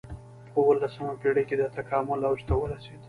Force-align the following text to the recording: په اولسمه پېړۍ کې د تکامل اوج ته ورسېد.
په 0.51 0.59
اولسمه 0.67 1.13
پېړۍ 1.21 1.43
کې 1.49 1.55
د 1.57 1.63
تکامل 1.77 2.19
اوج 2.27 2.39
ته 2.47 2.53
ورسېد. 2.57 2.99